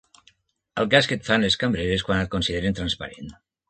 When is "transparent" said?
2.85-3.35